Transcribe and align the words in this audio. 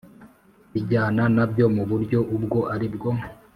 bijyana 0.71 1.23
na 1.35 1.43
byo 1.51 1.65
mu 1.75 1.83
buryo 1.89 2.19
ubwo 2.35 2.59
ari 2.73 2.87
bwo 2.95 3.09